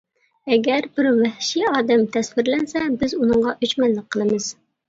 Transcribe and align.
ئەگەر 0.53 0.87
بىر 0.99 1.09
ۋەھشىي 1.19 1.67
ئادەم 1.73 2.07
تەسۋىرلەنسە، 2.17 2.85
بىز 3.05 3.15
ئۇنىڭغا 3.21 3.55
ئۆچمەنلىك 3.59 4.09
قىلىمىز. 4.17 4.53